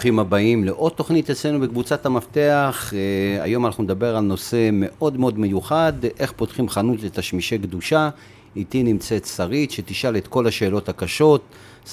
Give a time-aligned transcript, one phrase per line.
[0.00, 2.92] ברוכים הבאים לעוד תוכנית אצלנו בקבוצת המפתח.
[2.92, 8.10] אה, היום אנחנו נדבר על נושא מאוד מאוד מיוחד, איך פותחים חנות לתשמישי קדושה.
[8.56, 11.42] איתי נמצאת שרית, שתשאל את כל השאלות הקשות.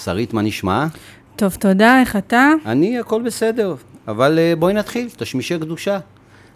[0.04, 0.86] שרית, מה נשמע?
[1.36, 2.52] טוב, תודה, איך אתה?
[2.66, 3.75] אני, הכל בסדר.
[4.08, 6.00] אבל אה, בואי נתחיל, תשמישי קדושה.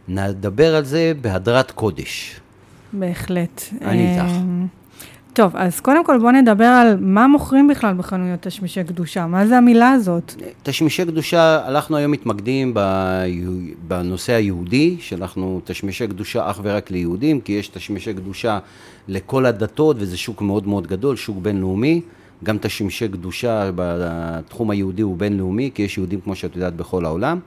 [0.07, 2.39] נדבר על זה בהדרת קודש.
[2.93, 3.61] בהחלט.
[3.81, 4.31] אני איתך.
[5.33, 9.57] טוב, אז קודם כל בואו נדבר על מה מוכרים בכלל בחנויות תשמישי קדושה, מה זה
[9.57, 10.33] המילה הזאת?
[10.63, 13.25] תשמישי קדושה, אנחנו היום מתמקדים ב-
[13.87, 18.59] בנושא היהודי, שאנחנו תשמישי קדושה אך ורק ליהודים, כי יש תשמישי קדושה
[19.07, 22.01] לכל הדתות, וזה שוק מאוד מאוד גדול, שוק בינלאומי.
[22.43, 27.39] גם תשמישי קדושה בתחום היהודי הוא בינלאומי, כי יש יהודים, כמו שאת יודעת, בכל העולם.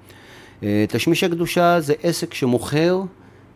[0.62, 3.02] אה, תשמישי קדושה זה עסק שמוכר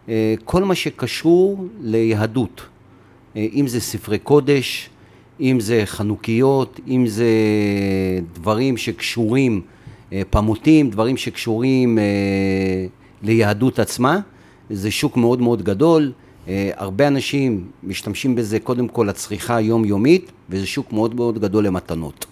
[0.08, 2.62] אה, כל מה שקשור ליהדות.
[3.36, 4.90] אה, אם זה ספרי קודש,
[5.40, 7.30] אם זה חנוכיות, אם זה
[8.34, 9.60] דברים שקשורים,
[10.12, 12.04] אה, פמוטים, דברים שקשורים אה,
[13.22, 14.20] ליהדות עצמה.
[14.70, 16.12] זה שוק מאוד מאוד גדול.
[16.76, 22.26] הרבה אנשים משתמשים בזה קודם כל לצריכה היומיומית, וזה שוק מאוד מאוד גדול למתנות.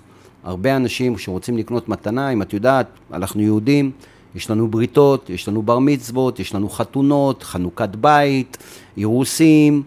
[0.45, 3.91] הרבה אנשים שרוצים לקנות מתנה, אם את יודעת, אנחנו יהודים,
[4.35, 8.57] יש לנו בריתות, יש לנו בר מצוות, יש לנו חתונות, חנוכת בית,
[8.97, 9.83] אירוסים,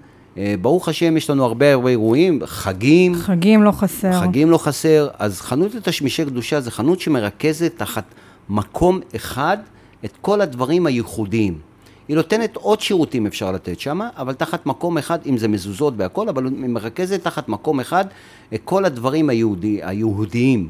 [0.61, 4.21] ברוך השם יש לנו הרבה הרבה אירועים, חגים, חגים לא חסר.
[4.21, 8.03] חגים לא חסר, אז חנות לתשמישי קדושה זה חנות שמרכזת תחת
[8.49, 9.57] מקום אחד
[10.05, 11.57] את כל הדברים הייחודיים.
[12.07, 16.29] היא נותנת עוד שירותים אפשר לתת שם, אבל תחת מקום אחד, אם זה מזוזות והכל,
[16.29, 18.05] אבל היא מרכזת תחת מקום אחד
[18.53, 20.67] את כל הדברים היהודי, היהודיים.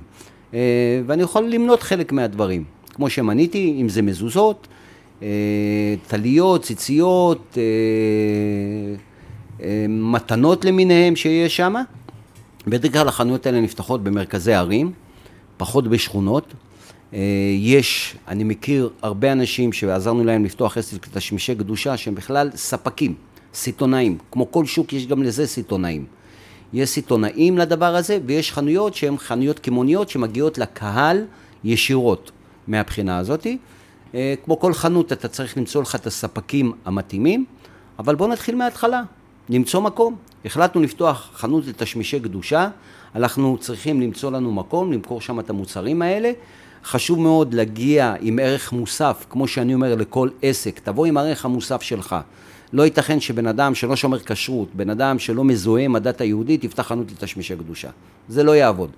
[0.53, 0.59] אה,
[1.05, 4.67] ואני יכול למנות חלק מהדברים, כמו שמניתי, אם זה מזוזות,
[5.21, 5.27] אה,
[6.07, 9.08] טליות, ציציות, אה, אה,
[9.89, 11.75] מתנות למיניהם שיש שם.
[12.67, 14.91] בדרך כלל החנויות האלה נפתחות במרכזי ערים,
[15.57, 16.53] פחות בשכונות.
[17.13, 17.19] אה,
[17.57, 23.15] יש, אני מכיר הרבה אנשים שעזרנו להם לפתוח עסק לתשמישי קדושה שהם בכלל ספקים,
[23.53, 24.17] סיטונאים.
[24.31, 26.05] כמו כל שוק יש גם לזה סיטונאים.
[26.73, 31.25] יש סיטונאים לדבר הזה ויש חנויות שהן חנויות קמעוניות שמגיעות לקהל
[31.63, 32.31] ישירות
[32.67, 33.57] מהבחינה הזאתי.
[34.15, 37.45] אה, כמו כל חנות אתה צריך למצוא לך את הספקים המתאימים,
[37.99, 39.03] אבל בואו נתחיל מההתחלה.
[39.49, 40.15] למצוא מקום.
[40.45, 42.69] החלטנו לפתוח חנות לתשמישי קדושה,
[43.15, 46.31] אנחנו צריכים למצוא לנו מקום, למכור שם את המוצרים האלה.
[46.83, 51.81] חשוב מאוד להגיע עם ערך מוסף, כמו שאני אומר לכל עסק, תבוא עם הערך המוסף
[51.81, 52.15] שלך.
[52.73, 56.87] לא ייתכן שבן אדם שלא שומר כשרות, בן אדם שלא מזוהה עם הדת היהודית, יפתח
[56.87, 57.89] חנות לתשמישי קדושה.
[58.29, 58.89] זה לא יעבוד.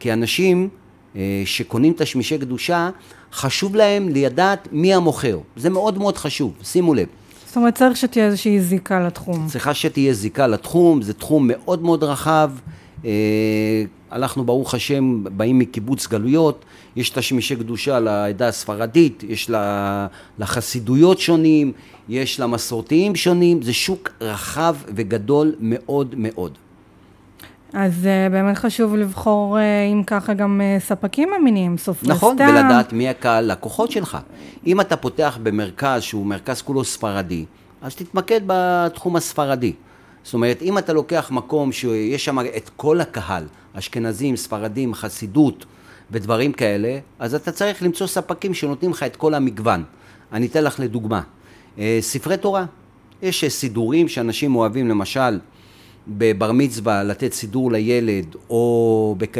[0.00, 0.68] כי אנשים
[1.16, 2.90] אה, שקונים תשמישי קדושה,
[3.32, 5.38] חשוב להם לדעת מי המוכר.
[5.56, 7.06] זה מאוד מאוד חשוב, שימו לב.
[7.52, 9.46] זאת אומרת, צריך שתהיה איזושהי זיקה לתחום.
[9.46, 12.50] צריכה שתהיה זיקה לתחום, זה תחום מאוד מאוד רחב.
[13.04, 13.10] אה,
[14.12, 16.64] אנחנו ברוך השם באים מקיבוץ גלויות,
[16.96, 20.06] יש תשמישי קדושה לעדה הספרדית, יש לה-
[20.38, 21.72] לחסידויות שונים,
[22.08, 26.58] יש למסורתיים שונים, זה שוק רחב וגדול מאוד מאוד.
[27.74, 29.60] אז uh, באמת חשוב לבחור, uh,
[29.92, 32.48] אם ככה, גם uh, ספקים אמינים, סופרי נכון, סתם.
[32.48, 34.18] ולדעת מי הקהל לקוחות שלך.
[34.66, 37.44] אם אתה פותח במרכז שהוא מרכז כולו ספרדי,
[37.82, 39.72] אז תתמקד בתחום הספרדי.
[40.24, 45.64] זאת אומרת, אם אתה לוקח מקום שיש שם את כל הקהל, אשכנזים, ספרדים, חסידות
[46.10, 49.84] ודברים כאלה, אז אתה צריך למצוא ספקים שנותנים לך את כל המגוון.
[50.32, 51.20] אני אתן לך לדוגמה,
[52.00, 52.64] ספרי תורה.
[53.22, 55.38] יש סידורים שאנשים אוהבים, למשל,
[56.08, 59.34] בבר מצווה לתת סידור לילד, או בכ...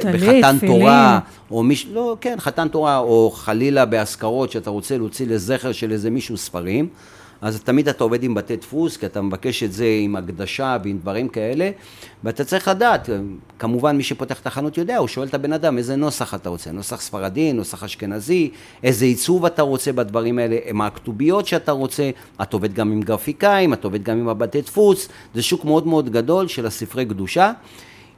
[0.00, 0.78] טלית, בחתן תפילין.
[0.78, 1.20] תורה,
[1.50, 6.10] או מישהו, לא, כן, חתן תורה, או חלילה באזכרות שאתה רוצה להוציא לזכר של איזה
[6.10, 6.88] מישהו ספרים,
[7.42, 10.98] אז תמיד אתה עובד עם בתי דפוס, כי אתה מבקש את זה עם הקדשה ועם
[10.98, 11.70] דברים כאלה,
[12.24, 13.08] ואתה צריך לדעת,
[13.58, 16.72] כמובן מי שפותח את החנות יודע, הוא שואל את הבן אדם איזה נוסח אתה רוצה,
[16.72, 18.50] נוסח ספרדי, נוסח אשכנזי,
[18.82, 22.10] איזה עיצוב אתה רוצה בדברים האלה, מה הכתוביות שאתה רוצה,
[22.42, 26.10] את עובד גם עם גרפיקאים, את עובד גם עם הבתי דפוס, זה שוק מאוד מאוד
[26.10, 27.52] גדול של הספרי קדושה.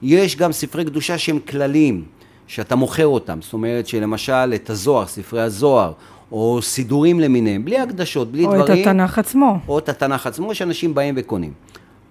[0.03, 2.05] יש גם ספרי קדושה שהם כלליים,
[2.47, 5.93] שאתה מוכר אותם, זאת אומרת שלמשל את הזוהר, ספרי הזוהר,
[6.35, 8.83] או סידורים למיניהם, בלי הקדשות, בלי או דברים.
[8.83, 9.59] את התנ"ך עצמו.
[9.69, 11.53] או את התנ"ך עצמו, שאנשים באים וקונים.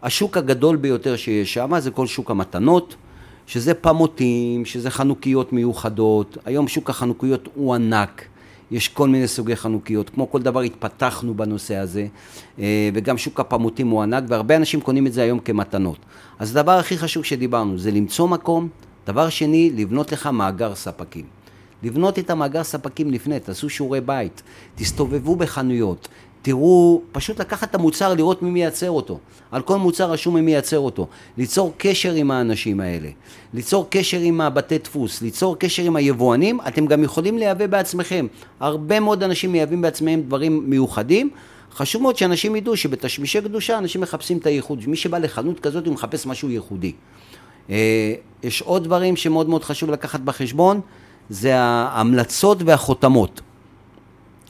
[0.04, 2.96] השוק הגדול ביותר שיש שם זה כל שוק המתנות,
[3.48, 6.38] שזה פמוטים, שזה חנוכיות מיוחדות.
[6.46, 8.26] היום שוק החנוכיות הוא ענק.
[8.72, 12.08] יש כל מיני סוגי חנוכיות, כמו כל דבר התפתחנו בנושא הזה,
[12.60, 15.98] אה, וגם שוק הפמוטים הוא ענק, והרבה אנשים קונים את זה היום כמתנות.
[16.40, 18.68] אז הדבר הכי חשוב שדיברנו זה למצוא מקום,
[19.08, 21.43] דבר שני, לבנות לך מאגר ספקים.
[21.84, 24.42] לבנות את המאגר ספקים לפני, תעשו שיעורי בית,
[24.76, 26.08] תסתובבו בחנויות,
[26.44, 29.20] תראו, פשוט לקחת את המוצר, לראות מי מייצר אותו.
[29.52, 31.08] על כל מוצר רשום מי מייצר אותו.
[31.38, 33.10] ליצור קשר עם האנשים האלה.
[33.54, 38.28] ליצור קשר עם הבתי דפוס, ליצור קשר עם היבואנים, אתם גם יכולים לייבא בעצמכם.
[38.60, 41.30] הרבה מאוד אנשים מייבאים בעצמם דברים מיוחדים.
[41.74, 44.88] חשוב מאוד שאנשים ידעו שבתשמישי קדושה אנשים מחפשים את הייחוד.
[44.88, 46.92] מי שבא לחנות כזאת הוא מחפש משהו ייחודי.
[47.70, 48.14] אה,
[48.44, 50.82] יש עוד דברים שמאוד מאוד חשוב לקחת בחשבון,
[51.30, 53.42] זה ההמלצות והחותמות.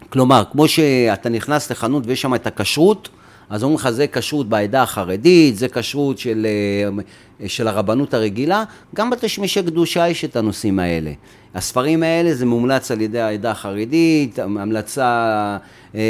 [0.09, 3.09] כלומר, כמו שאתה נכנס לחנות ויש שם את הכשרות,
[3.49, 8.63] אז אומרים לך זה כשרות בעדה החרדית, זה כשרות של, אה, של הרבנות הרגילה,
[8.95, 11.11] גם בתשמישי קדושה יש את הנושאים האלה.
[11.55, 15.57] הספרים האלה זה מומלץ על ידי העדה החרדית, המלצה
[15.95, 16.01] אה,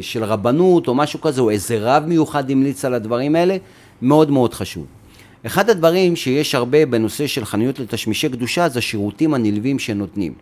[0.00, 3.56] של רבנות או משהו כזה, או איזה רב מיוחד המליץ על הדברים האלה,
[4.02, 4.86] מאוד מאוד חשוב.
[5.48, 10.34] אחד הדברים שיש הרבה בנושא של חנויות לתשמישי קדושה זה השירותים הנלווים שנותנים.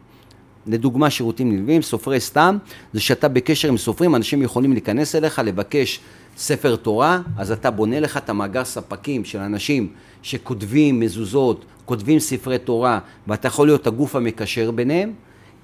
[0.67, 2.59] לדוגמה שירותים נלווים, סופרי סתם,
[2.93, 6.01] זה שאתה בקשר עם סופרים, אנשים יכולים להיכנס אליך, לבקש
[6.37, 9.89] ספר תורה, אז אתה בונה לך את המאגר ספקים של אנשים
[10.23, 15.13] שכותבים מזוזות, כותבים ספרי תורה, ואתה יכול להיות הגוף המקשר ביניהם,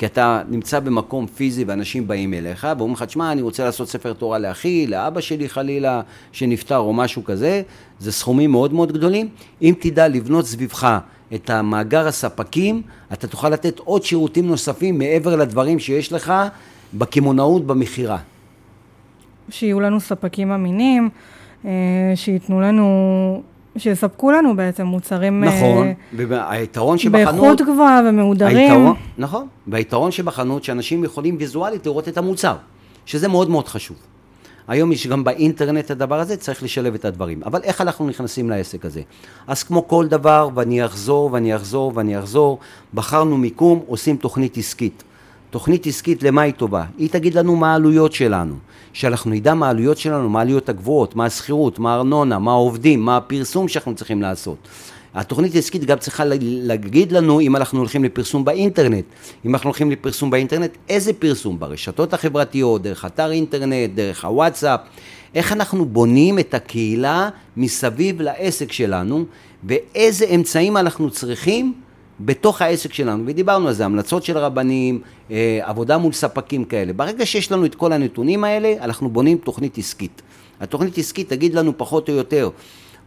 [0.03, 4.13] כי אתה נמצא במקום פיזי ואנשים באים אליך ואומרים לך, תשמע, אני רוצה לעשות ספר
[4.13, 6.01] תורה לאחי, לאבא שלי חלילה,
[6.33, 7.63] שנפטר או משהו כזה,
[7.99, 9.29] זה סכומים מאוד מאוד גדולים.
[9.63, 10.99] אם תדע לבנות סביבך
[11.35, 12.83] את המאגר הספקים,
[13.13, 16.33] אתה תוכל לתת עוד שירותים נוספים מעבר לדברים שיש לך
[16.95, 18.19] בקמעונאות במכירה.
[19.49, 21.09] שיהיו לנו ספקים אמינים,
[21.65, 21.71] אה,
[22.15, 23.43] שייתנו לנו,
[23.77, 25.45] שיספקו לנו בעצם מוצרים...
[25.45, 27.41] אה, נכון, והיתרון שבחנות...
[27.41, 28.57] באיכות גבוהה ומהודרים.
[28.57, 32.57] היתרון, נכון, והיתרון שבחנות שאנשים יכולים ויזואלית לראות את המוצר,
[33.07, 33.97] שזה מאוד מאוד חשוב.
[34.69, 37.41] היום יש גם באינטרנט הדבר הזה, צריך לשלב את הדברים.
[37.45, 39.03] אבל איך אנחנו נכנסים לעסק הזה?
[39.47, 42.59] אז כמו כל דבר, ואני אחזור ואני אחזור ואני אחזור,
[42.95, 45.03] בחרנו מיקום, עושים תוכנית עסקית.
[45.53, 46.85] תוכנית עסקית למה היא טובה?
[46.99, 48.55] היא תגיד לנו מה העלויות שלנו.
[48.93, 53.17] שאנחנו נדע מה העלויות שלנו, מה העלויות הגבוהות, מה השכירות, מה הארנונה, מה העובדים, מה
[53.17, 54.57] הפרסום שאנחנו צריכים לעשות.
[55.15, 59.05] התוכנית העסקית גם צריכה להגיד לנו אם אנחנו הולכים לפרסום באינטרנט.
[59.47, 61.59] אם אנחנו הולכים לפרסום באינטרנט, איזה פרסום?
[61.59, 64.81] ברשתות החברתיות, דרך אתר אינטרנט, דרך הוואטסאפ.
[65.35, 69.25] איך אנחנו בונים את הקהילה מסביב לעסק שלנו,
[69.65, 71.75] ואיזה אמצעים אנחנו צריכים
[72.25, 76.93] בתוך העסק שלנו, ודיברנו על זה, המלצות של רבנים, אה, עבודה מול ספקים כאלה.
[76.93, 80.23] ברגע שיש לנו את כל הנתונים האלה, אנחנו בונים תוכנית עסקית.
[80.61, 82.51] התוכנית עסקית תגיד לנו פחות או יותר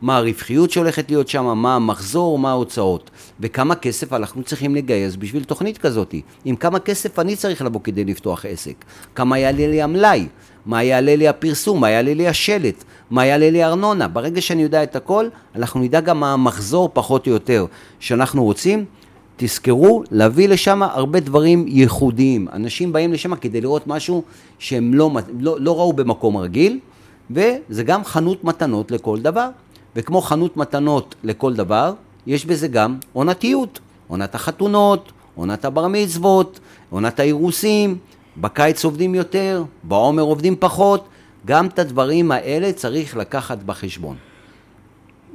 [0.02, 5.44] מה הרווחיות שהולכת להיות שם, מה המחזור, מה ההוצאות, וכמה כסף אנחנו צריכים לגייס בשביל
[5.44, 6.16] תוכנית כזאת.
[6.46, 8.86] עם כמה כסף אני צריך לבוא כדי לפתוח עסק,
[9.16, 10.28] כמה יעלה לי המלאי,
[10.66, 14.08] מה יעלה לי הפרסום, מה יעלה לי השלט, מה יעלה לי ארנונה.
[14.08, 17.66] ברגע שאני יודע את הכל, אנחנו נדע גם מה המחזור פחות או יותר
[18.00, 18.86] שאנחנו רוצים.
[19.38, 22.48] תזכרו להביא לשם הרבה דברים ייחודיים.
[22.54, 24.24] אנשים באים לשם כדי לראות משהו
[24.60, 26.80] שהם לא, לא, לא ראו במקום רגיל,
[27.32, 29.50] וזה גם חנות מתנות לכל דבר.
[29.96, 31.94] וכמו חנות מתנות לכל דבר,
[32.28, 33.80] יש בזה גם עונתיות.
[34.08, 36.60] עונת החתונות, עונת הבר מצוות,
[36.90, 37.98] עונת האירוסים,
[38.38, 41.08] בקיץ עובדים יותר, בעומר עובדים פחות,
[41.46, 44.16] גם את הדברים האלה צריך לקחת בחשבון.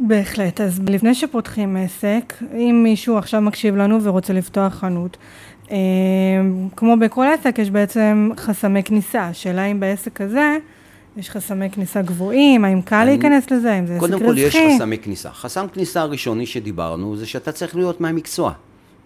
[0.08, 0.60] בהחלט.
[0.60, 5.16] אז לפני שפותחים עסק, אם מישהו עכשיו מקשיב לנו ורוצה לפתוח חנות,
[5.70, 5.76] אה,
[6.76, 9.22] כמו בכל עסק, יש בעצם חסמי כניסה.
[9.22, 10.56] השאלה אם בעסק הזה...
[11.16, 13.04] יש חסמי כניסה גבוהים, האם קל אני...
[13.06, 14.18] להיכנס לזה, האם זה עסק רווחי?
[14.18, 15.30] קודם כל יש חסמי כניסה.
[15.30, 18.52] חסם כניסה הראשוני שדיברנו זה שאתה צריך להיות מהמקצוע,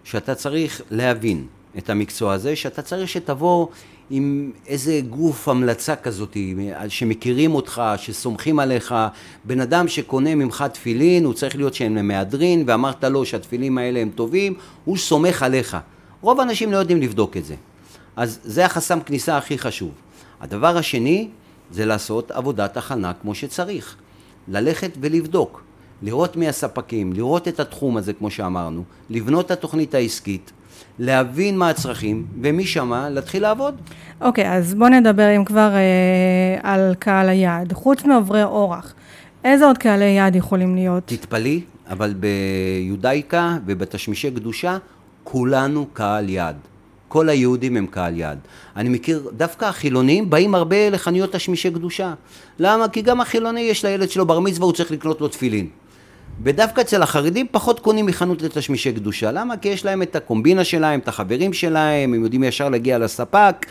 [0.03, 1.45] שאתה צריך להבין
[1.77, 3.67] את המקצוע הזה, שאתה צריך שתבוא
[4.09, 6.37] עם איזה גוף המלצה כזאת,
[6.87, 8.95] שמכירים אותך, שסומכים עליך,
[9.43, 14.09] בן אדם שקונה ממך תפילין, הוא צריך להיות שהם למהדרין, ואמרת לו שהתפילים האלה הם
[14.15, 14.53] טובים,
[14.85, 15.77] הוא סומך עליך.
[16.21, 17.55] רוב האנשים לא יודעים לבדוק את זה.
[18.15, 19.91] אז זה החסם כניסה הכי חשוב.
[20.41, 21.27] הדבר השני,
[21.71, 23.95] זה לעשות עבודת הכנה כמו שצריך.
[24.47, 25.63] ללכת ולבדוק,
[26.01, 30.51] לראות מי הספקים, לראות את התחום הזה כמו שאמרנו, לבנות את התוכנית העסקית,
[30.99, 33.75] להבין מה הצרכים, ומשם להתחיל לעבוד.
[34.21, 37.73] אוקיי, okay, אז בואו נדבר אם כבר אה, על קהל היעד.
[37.73, 38.93] חוץ מעוברי אורח,
[39.43, 41.03] איזה עוד קהלי יעד יכולים להיות?
[41.05, 44.77] תתפלאי, אבל ביודאיקה ובתשמישי קדושה,
[45.23, 46.55] כולנו קהל יעד.
[47.07, 48.37] כל היהודים הם קהל יעד.
[48.75, 52.13] אני מכיר, דווקא החילונים באים הרבה לחנויות תשמישי קדושה.
[52.59, 52.89] למה?
[52.89, 55.67] כי גם החילוני יש לילד שלו בר מצווה, הוא צריך לקנות לו תפילין.
[56.43, 59.31] ודווקא אצל החרדים פחות קונים מחנות לתשמישי קדושה.
[59.31, 59.57] למה?
[59.57, 63.65] כי יש להם את הקומבינה שלהם, את החברים שלהם, הם יודעים ישר להגיע לספק.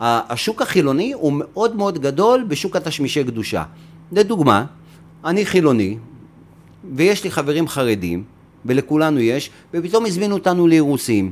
[0.00, 3.62] השוק החילוני הוא מאוד מאוד גדול בשוק התשמישי קדושה.
[4.12, 4.64] לדוגמה,
[5.24, 5.96] אני חילוני,
[6.94, 8.24] ויש לי חברים חרדים,
[8.66, 11.30] ולכולנו יש, ופתאום הזמינו אותנו לאירוסין.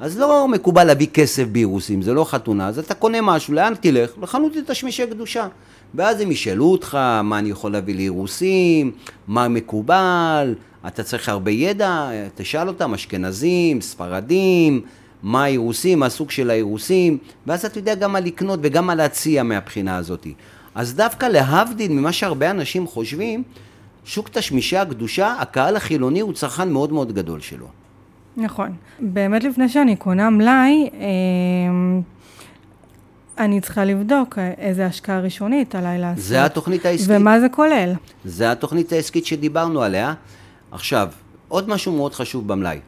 [0.00, 4.10] אז לא מקובל להביא כסף באירוסים, זה לא חתונה, אז אתה קונה משהו, לאן תלך?
[4.22, 5.48] לחנות לתשמישי קדושה.
[5.94, 8.92] ואז הם ישאלו אותך מה אני יכול להביא לאירוסים,
[9.28, 10.54] מה מקובל,
[10.86, 14.80] אתה צריך הרבה ידע, תשאל אותם, אשכנזים, ספרדים,
[15.22, 19.42] מה האירוסים, מה הסוג של האירוסים, ואז אתה יודע גם מה לקנות וגם מה להציע
[19.42, 20.26] מהבחינה הזאת.
[20.74, 23.42] אז דווקא להבדיל ממה שהרבה אנשים חושבים,
[24.04, 27.66] שוק תשמישי הקדושה, הקהל החילוני הוא צרכן מאוד מאוד גדול שלו.
[28.38, 28.72] נכון.
[29.00, 32.02] באמת לפני שאני קונה מלאי, אמ,
[33.38, 36.24] אני צריכה לבדוק איזה השקעה ראשונית עליי לעשות.
[36.24, 37.08] זה התוכנית העסקית.
[37.10, 37.92] ומה זה כולל.
[38.24, 40.14] זה התוכנית העסקית שדיברנו עליה.
[40.70, 41.08] עכשיו,
[41.48, 42.78] עוד משהו מאוד חשוב במלאי,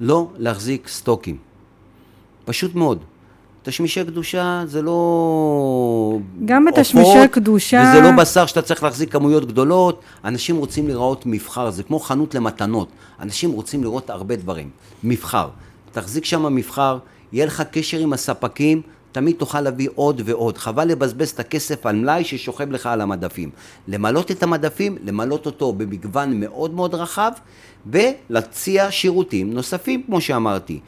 [0.00, 1.36] לא להחזיק סטוקים.
[2.44, 3.04] פשוט מאוד.
[3.62, 6.18] תשמישי קדושה זה לא...
[6.44, 7.82] גם בתשמישי קדושה...
[7.92, 10.00] וזה לא בשר שאתה צריך להחזיק כמויות גדולות.
[10.24, 12.88] אנשים רוצים לראות מבחר, זה כמו חנות למתנות.
[13.20, 14.70] אנשים רוצים לראות הרבה דברים.
[15.04, 15.48] מבחר.
[15.92, 16.98] תחזיק שם מבחר,
[17.32, 20.58] יהיה לך קשר עם הספקים, תמיד תוכל להביא עוד ועוד.
[20.58, 23.50] חבל לבזבז את הכסף על מלאי ששוכב לך על המדפים.
[23.88, 27.32] למלות את המדפים, למלות אותו במגוון מאוד מאוד רחב,
[27.86, 30.80] ולהציע שירותים נוספים, כמו שאמרתי.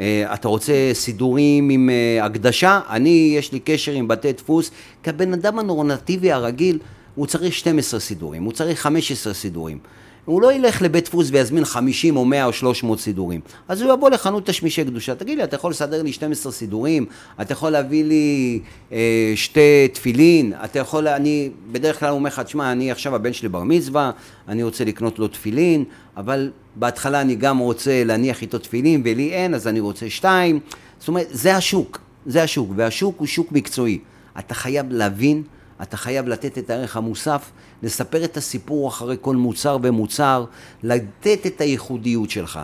[0.00, 2.80] אה, אתה רוצה סידורים עם אה, הקדשה?
[2.90, 4.70] אני, יש לי קשר עם בתי דפוס,
[5.02, 6.78] כי הבן אדם הנורמטיבי הרגיל,
[7.14, 9.78] הוא צריך 12 סידורים, הוא צריך 15 סידורים.
[10.24, 13.40] הוא לא ילך לבית דפוס ויזמין 50 או 100 או 300 סידורים.
[13.68, 17.06] אז הוא יבוא לחנות תשמישי קדושה, תגיד לי, אתה יכול לסדר לי 12 סידורים?
[17.40, 18.60] אתה יכול להביא לי
[18.92, 20.52] אה, שתי תפילין?
[20.64, 24.10] אתה יכול, אני בדרך כלל אומר לך, תשמע, אני עכשיו הבן שלי בר מצווה,
[24.48, 25.84] אני רוצה לקנות לו תפילין,
[26.16, 30.60] אבל בהתחלה אני גם רוצה להניח איתו תפילין, ולי אין, אז אני רוצה שתיים.
[30.98, 33.98] זאת אומרת, זה השוק, זה השוק, והשוק הוא שוק מקצועי.
[34.38, 35.42] אתה חייב להבין
[35.82, 37.50] אתה חייב לתת את הערך המוסף,
[37.82, 40.44] לספר את הסיפור אחרי כל מוצר ומוצר,
[40.82, 42.60] לתת את הייחודיות שלך.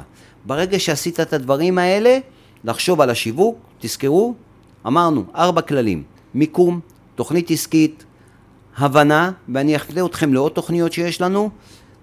[0.47, 2.19] ברגע שעשית את הדברים האלה,
[2.65, 4.35] לחשוב על השיווק, תזכרו,
[4.87, 6.03] אמרנו, ארבע כללים,
[6.35, 6.81] מיקום,
[7.15, 8.05] תוכנית עסקית,
[8.77, 11.51] הבנה, ואני אפנה אתכם לעוד תוכניות שיש לנו,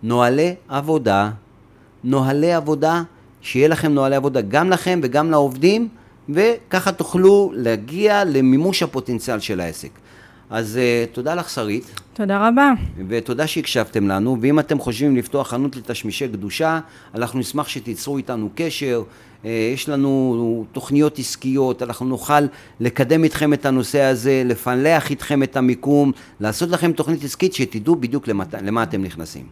[0.03, 1.31] נוהלי עבודה,
[2.03, 3.03] נוהלי עבודה,
[3.41, 5.87] שיהיה לכם נוהלי עבודה גם לכם וגם לעובדים,
[6.29, 9.89] וככה תוכלו להגיע למימוש הפוטנציאל של העסק.
[10.49, 12.01] אז uh, תודה לך, שרית.
[12.13, 12.71] תודה רבה.
[13.07, 16.79] ותודה שהקשבתם לנו, ואם אתם חושבים לפתוח חנות לתשמישי קדושה,
[17.15, 19.03] אנחנו נשמח שתיצרו איתנו קשר.
[19.43, 22.43] Uh, יש לנו תוכניות עסקיות, אנחנו נוכל
[22.79, 28.27] לקדם איתכם את הנושא הזה, לפלח איתכם את המיקום, לעשות לכם תוכנית עסקית שתדעו בדיוק
[28.27, 29.45] למה, למה אתם נכנסים.